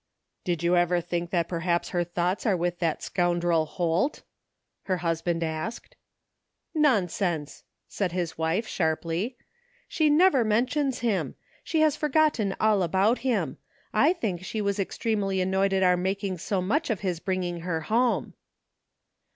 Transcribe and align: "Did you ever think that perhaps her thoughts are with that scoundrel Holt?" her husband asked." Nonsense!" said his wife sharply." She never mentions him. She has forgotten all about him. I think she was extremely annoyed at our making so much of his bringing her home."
"Did 0.45 0.63
you 0.63 0.75
ever 0.75 0.99
think 0.99 1.29
that 1.29 1.47
perhaps 1.47 1.89
her 1.89 2.03
thoughts 2.03 2.47
are 2.47 2.57
with 2.57 2.79
that 2.79 3.03
scoundrel 3.03 3.67
Holt?" 3.67 4.23
her 4.87 4.97
husband 5.05 5.43
asked." 5.43 5.95
Nonsense!" 6.89 7.61
said 7.87 8.11
his 8.11 8.35
wife 8.35 8.65
sharply." 8.67 9.37
She 9.87 10.09
never 10.09 10.43
mentions 10.43 11.01
him. 11.01 11.35
She 11.63 11.81
has 11.81 11.95
forgotten 11.95 12.55
all 12.59 12.81
about 12.81 13.19
him. 13.19 13.59
I 13.93 14.13
think 14.13 14.43
she 14.43 14.59
was 14.59 14.79
extremely 14.79 15.39
annoyed 15.39 15.71
at 15.71 15.83
our 15.83 15.97
making 15.97 16.39
so 16.39 16.63
much 16.63 16.89
of 16.89 17.01
his 17.01 17.19
bringing 17.19 17.59
her 17.59 17.81
home." 17.81 18.33